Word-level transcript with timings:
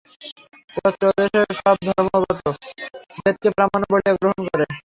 প্রাচ্যদেশের 0.75 1.47
সব 1.59 1.75
ধর্মমত 1.87 2.37
বেদকে 3.15 3.49
প্রামাণ্য 3.57 3.85
বলিয়া 3.91 4.13
গ্রহণ 4.19 4.41
করে। 4.47 4.65